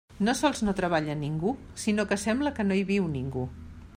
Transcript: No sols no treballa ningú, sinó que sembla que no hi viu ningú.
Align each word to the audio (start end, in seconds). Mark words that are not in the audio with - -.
No 0.27 0.33
sols 0.37 0.61
no 0.67 0.73
treballa 0.79 1.15
ningú, 1.19 1.51
sinó 1.83 2.07
que 2.13 2.19
sembla 2.23 2.55
que 2.61 2.65
no 2.69 2.79
hi 2.81 2.85
viu 2.95 3.13
ningú. 3.15 3.49